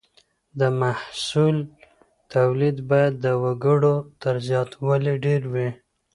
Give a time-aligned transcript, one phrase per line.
[0.59, 1.57] د محصول
[2.33, 5.69] توليد بايد د وګړو تر زياتوالي ډېر وي.